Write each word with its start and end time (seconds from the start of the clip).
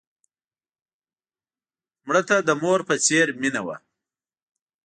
مړه 2.05 2.21
ته 2.29 2.35
د 2.47 2.49
مور 2.61 2.79
په 2.89 2.95
څېر 3.05 3.27
مینه 3.41 3.61
وه 3.65 3.77